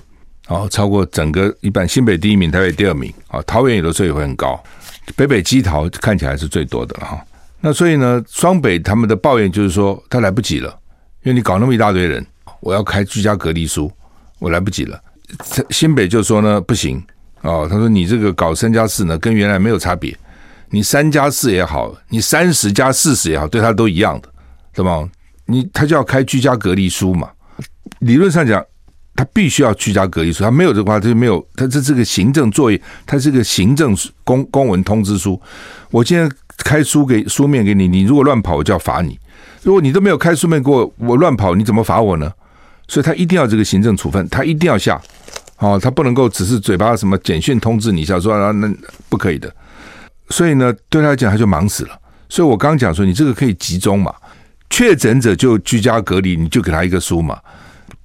[0.48, 1.88] 哦，超过整个一半。
[1.88, 4.62] 新北第一名，台北第二名，啊，桃园有的时候也会很高，
[5.16, 7.26] 北北基桃看起来是最多的了哈。
[7.62, 10.70] 那所以呢，双北他们的抱怨就是说，他来不及了，
[11.24, 12.26] 因为你搞那么一大堆人，
[12.60, 13.90] 我要开居家隔离书，
[14.40, 15.00] 我来不及了。
[15.70, 17.02] 新北就说呢，不行，
[17.42, 20.16] 哦，他说你这个搞三加四呢，跟原来没有差别，
[20.70, 24.30] 你三加四也好，你三十加四十也好，对他都一样的。
[24.74, 25.10] 对吗？
[25.48, 27.30] 你他就要开居家隔离书嘛？
[28.00, 28.64] 理论上讲，
[29.16, 30.46] 他必须要居家隔离书。
[30.46, 31.46] 他没有的话，他就没有。
[31.56, 35.40] 他这是个行政作业，他是个行政公公文通知书。
[35.90, 39.20] 我今天开书给书面给你，你如果乱跑，我就要罚你。
[39.62, 42.32] 如果你都没有开书面给我，我乱跑，你怎么罚我呢？
[42.88, 45.02] 所以他一定要这个行政处分，他一定要下。
[45.62, 48.68] 哦，他不能够只是嘴巴什么简讯通知你一下，说啊，那
[49.08, 49.54] 不可以的。
[50.30, 52.00] 所以呢，对他来讲，他就忙死了。
[52.28, 54.12] 所以我刚讲说，你这个可以集中嘛。
[54.72, 57.38] 确诊者就居家隔离，你就给他一个书嘛。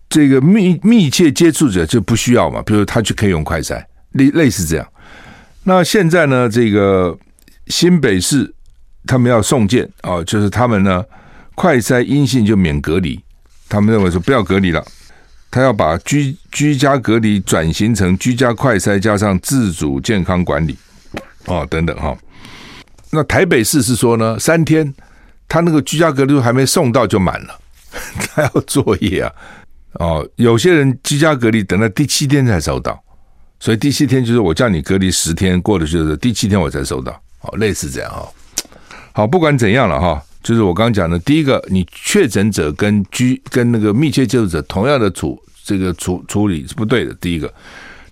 [0.09, 2.61] 这个密密切接触者就不需要嘛。
[2.67, 4.87] 比如他就可以用快筛，类类似这样。
[5.63, 7.17] 那现在呢，这个
[7.69, 8.53] 新北市
[9.07, 11.03] 他们要送件啊，就是他们呢
[11.55, 13.19] 快筛阴性就免隔离。
[13.69, 14.85] 他们认为说不要隔离了，
[15.51, 20.77] 他要把居居家隔离转型成居家快筛加上自主健康管理
[21.47, 22.17] 哦等等哈。
[23.11, 24.95] 那台北市是说呢三天。
[25.49, 27.57] 他那个居家隔离还没送到就满了，
[28.19, 29.33] 他要作业啊！
[29.93, 33.01] 哦，有些人居家隔离等到第七天才收到，
[33.61, 38.29] 所以第七天就是我叫你隔离十天，过了就是第七天我才收到，哦，类似这样哈。
[39.13, 47.13] 好，不管怎样了哈，就是我刚刚讲的，第一个，你确诊者跟居跟那个密切接触者同样的处这个处处理是不对的。
[47.15, 47.53] 第一个，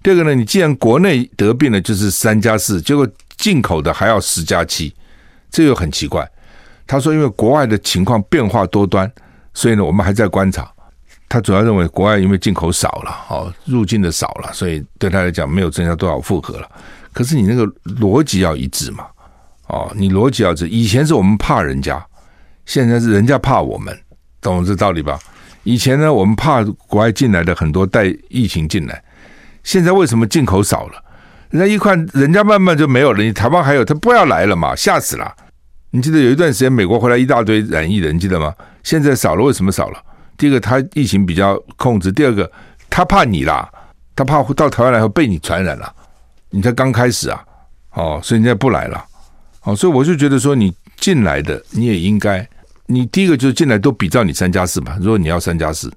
[0.03, 4.93] 第二个呢，你既然国内得病了就是三加四，结果进口的还要十加七，
[5.49, 6.29] 这又很奇怪。
[6.89, 9.09] 他说：“因为国外的情况变化多端，
[9.55, 10.69] 所以呢，我们还在观察。
[11.29, 16.69] 他主要认为国外因为进口少了，哦，入境的少了，所以对他来讲没有增加多少负荷了。
[17.13, 17.65] 可是你那个
[18.01, 19.07] 逻辑要一致嘛，
[19.69, 20.69] 哦，你逻辑要一致。
[20.69, 22.05] 以前是我们怕人家，
[22.67, 23.97] 现在是人家怕我们，
[24.41, 25.19] 懂这道理吧？
[25.63, 29.03] 以前呢，我们怕国外进来的很多带疫情进来，
[29.63, 31.03] 现在为什么进口少了？
[31.51, 35.35] 人家一看，人家慢慢就没有了，你台湾还有，他不要来了嘛，吓死了。”
[35.91, 38.53] 你记得有一段时间美国回来一大堆染疫的，你记得吗？
[38.83, 40.03] 现在少了，为什么少了？
[40.37, 42.51] 第一个，他疫情比较控制；第二个，
[42.91, 43.71] 他怕你啦，
[44.17, 45.95] 他怕到台湾来后被你传染了。
[46.51, 47.45] 你才刚开始啊，
[47.93, 49.05] 哦，所以人家不来了。
[49.63, 52.45] 哦，所以我就觉得说，你进来的你也应该，
[52.87, 54.97] 你第一个就是进来都比照你三加四嘛。
[55.01, 55.93] 如果你要三加四，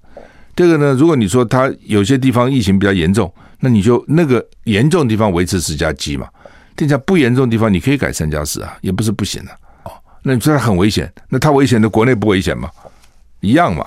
[0.55, 6.27] 第二个呢，如果你说他有些地方疫情比较严重，那你就那个严重的地方维持十加七嘛。
[6.75, 9.51] 定下不严重的地方，你可以改三加四啊，也不是不行的
[9.83, 9.91] 哦。
[10.21, 12.69] 那你说他很危险，那他危险的国内不危险吗？
[13.39, 13.85] 一样嘛，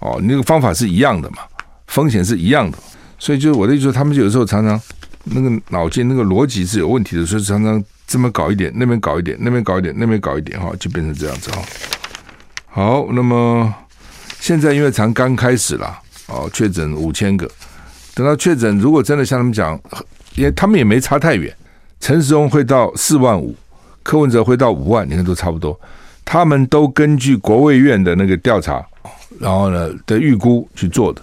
[0.00, 1.38] 哦，你那个方法是一样的嘛，
[1.86, 2.76] 风险是一样的，
[3.18, 4.78] 所以就是我的意思说，他们有时候常常
[5.24, 11.62] 那个脑筋那个逻辑是有问题的，所以常常这么搞一点，那边搞一点，那边搞一点，那边搞一点，哈，就变成这样子哈。
[12.74, 13.72] 好，那么
[14.40, 17.46] 现在因为才刚开始了，哦，确诊五千个，
[18.14, 19.78] 等到确诊，如果真的像他们讲，
[20.36, 21.54] 也他们也没差太远，
[22.00, 23.54] 陈时中会到四万五。
[24.02, 25.78] 柯文哲会到五万，你看都差不多。
[26.24, 28.84] 他们都根据国卫院的那个调查，
[29.38, 31.22] 然后呢的预估去做的。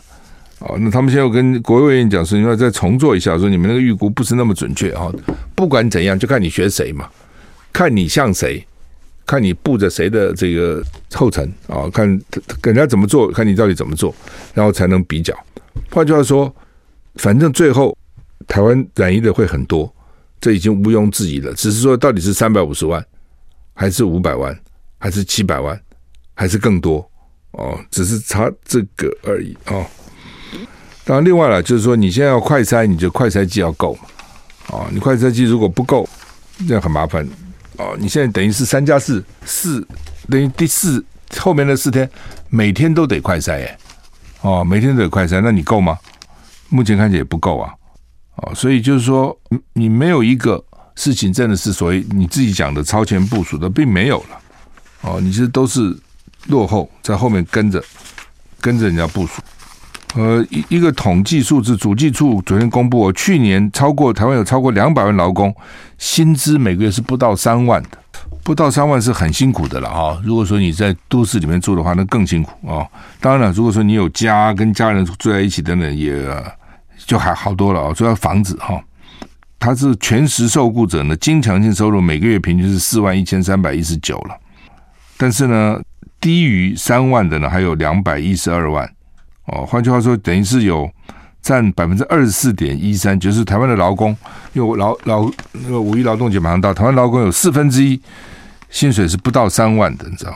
[0.59, 5.11] 哦，那他们现在跟国卫院讲说，你要再重做一下，说你们那个预估不是那么准确啊。
[5.55, 7.09] 不管怎样，就看你学谁嘛，
[7.73, 8.65] 看你像谁，
[9.29, 12.07] 看你步着谁的这个后尘啊，看
[12.63, 14.11] 人家怎么做，看你到底怎么做，
[14.55, 15.37] 然后才能比较。
[15.91, 16.51] 换句话说，
[17.17, 17.95] 反正最后
[18.47, 19.93] 台湾染疫的会很多。
[20.41, 23.05] 这已经毋庸置疑了，只是说到底是三百五十万，
[23.75, 24.57] 还是五百万，
[24.97, 25.79] 还是七百万，
[26.33, 27.07] 还是更多
[27.51, 27.77] 哦？
[27.91, 29.85] 只是差这个而已哦。
[31.03, 34.01] 当然，另外了，就是说你现在要快筛，你就快筛剂要够嘛？
[34.69, 36.07] 哦，你快筛剂如果不够，
[36.67, 37.27] 那很麻烦
[37.79, 37.97] 哦。
[37.99, 39.85] 你现在等于是三加四，四
[40.29, 41.03] 等于第四
[41.37, 42.07] 后面的四天，
[42.49, 43.77] 每天都得快筛耶。
[44.41, 45.97] 哦，每天都得快筛，那你够吗？
[46.69, 47.73] 目前看起来也不够啊。
[48.35, 49.37] 哦，所以就是说，
[49.73, 50.63] 你没有一个
[50.95, 54.41] 事情真的是所谓你自己讲的超前部署的，并没有了。
[55.01, 55.97] 哦，你其实都是
[56.47, 57.83] 落后，在后面跟着
[58.61, 59.41] 跟着人家部署。
[60.15, 65.55] 呃，一一个统计数字，主计处昨天公布，去年超过台湾有超过两百万劳工，
[65.97, 67.89] 薪资每个月是不到三万的，
[68.43, 70.19] 不到三万是很辛苦的了啊。
[70.23, 72.87] 如果说你在都市里面住的话，那更辛苦啊。
[73.19, 76.25] 当然了，如果说你有家跟家人住在一起等等，也。
[77.05, 78.79] 就还好多了啊，主要房子哈，
[79.57, 84.35] 他是全时受雇者呢，经常性收入每个月平均是四万一千三百一十九了，
[85.17, 85.81] 但是呢，
[86.19, 88.87] 低于三万的呢，还有两百一十二万。
[89.51, 90.89] 哦，换句话说，等于是有
[91.41, 94.15] 占百分之二十四点一三，就是台湾的劳工，
[94.53, 97.99] 因为劳劳那个五一劳动节马上到，台湾劳工有四分之一
[98.69, 100.33] 薪水是不到三万的，你知道？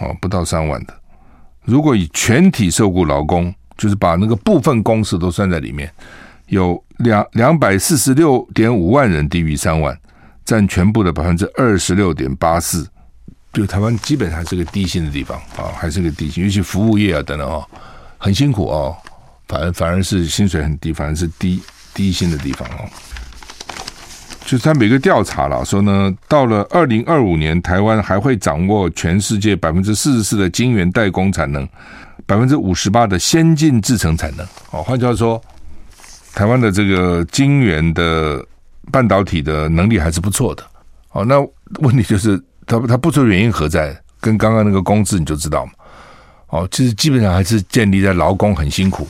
[0.00, 0.94] 哦，不到三万的。
[1.64, 5.90] 如果以全体受雇劳工，就是把那个部分公司都算在里面，
[6.46, 9.98] 有两两百四十六点五万人低于三万，
[10.44, 12.88] 占全部的百分之二十六点八四。
[13.52, 17.66] 就台湾基本上是个低薪的地方啊，还是个低薪，尤其服务业啊等等哦，
[18.20, 18.94] 很辛苦哦。
[19.48, 21.60] 反而反而是薪水很低，反而是低
[21.92, 22.86] 低薪的地方哦。
[24.44, 31.68] 就是他每个调查了说呢，到了二零二五年，台湾还会掌握全世界百分之四十四的晶圆代工产能，
[32.26, 34.46] 百分之五十八的先进制程产能。
[34.70, 35.42] 哦，换句话说，
[36.34, 38.44] 台湾的这个晶圆的
[38.92, 40.62] 半导体的能力还是不错的。
[41.12, 41.40] 哦，那
[41.80, 42.40] 问题就是。
[42.66, 44.00] 他他不出原因何在？
[44.20, 45.72] 跟刚刚那个工资你就知道嘛。
[46.50, 49.08] 哦，其实基本上还是建立在劳工很辛苦，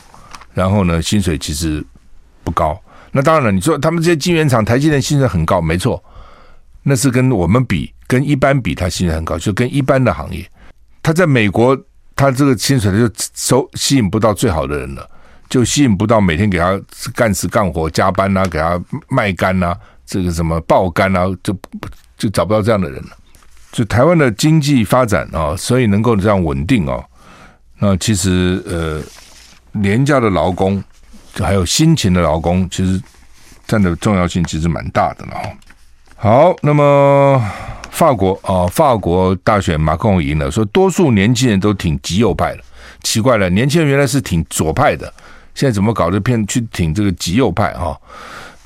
[0.55, 1.85] 然后呢，薪水其实
[2.45, 2.81] 不高。
[3.13, 6.03] 那当然了，你说他们这些晶圆厂，台积电薪水很高，没错，
[6.83, 10.49] 那是跟我们比，跟一般比，他薪水很高，就跟一般的行业。
[11.03, 11.77] 他在美国，
[12.15, 15.09] 他这个薪水就收吸引不到最好的人了，
[15.49, 16.79] 就吸引不到每天给他
[17.15, 18.79] 干死干活、加班啊，给他
[19.09, 21.59] 卖干啊，这个什么爆干啊，就
[22.19, 23.17] 就找不到这样的人了。
[23.73, 27.03] 就台湾的经济发展啊，所以能够这样稳定哦。
[27.83, 29.03] 那其实呃，
[29.81, 30.83] 廉价的劳工，
[31.33, 33.03] 还有辛勤的劳工，其实
[33.67, 35.51] 占的重要性其实蛮大的了哈。
[36.17, 37.43] 好，那么
[37.91, 42.63] 法国啊，法国大选马克龙赢了，说多数年轻人都挺极右派的，
[43.03, 45.11] 奇怪了，年轻人原来是挺左派的，
[45.55, 47.97] 现在怎么搞得偏去挺这个极右派啊？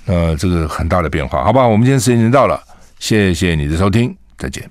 [0.06, 1.64] 呃，这个很大的变化，好吧？
[1.64, 2.60] 我们今天时间已经到了，
[2.98, 4.68] 谢谢你的收听，再见。